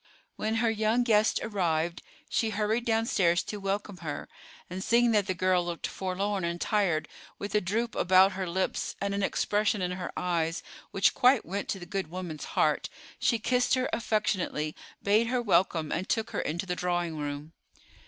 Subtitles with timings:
[0.35, 4.27] When her young guest arrived, she hurried downstairs to welcome her;
[4.67, 8.95] and seeing that the girl looked forlorn and tired, with a droop about her lips
[8.99, 13.37] and an expression in her eyes which quite went to the good woman's heart, she
[13.37, 17.53] kissed her affectionately, bade her welcome, and took her into the drawing room.